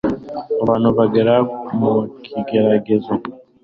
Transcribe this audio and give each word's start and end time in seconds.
Abantu 0.63 0.87
bagera 0.97 1.35
mu 1.77 1.93
kigeragezo 2.23 3.13